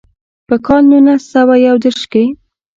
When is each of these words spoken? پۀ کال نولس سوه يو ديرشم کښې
پۀ 0.47 0.55
کال 0.65 0.83
نولس 0.89 1.21
سوه 1.33 1.55
يو 1.67 1.75
ديرشم 1.83 2.07
کښې 2.11 2.23